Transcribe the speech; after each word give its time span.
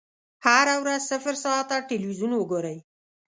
هره 0.45 0.75
ورځ 0.83 1.01
صفر 1.11 1.35
ساعته 1.43 1.77
ټلویزیون 1.89 2.31
وګورئ. 2.35 2.77